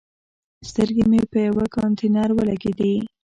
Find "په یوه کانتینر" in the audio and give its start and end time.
1.31-2.29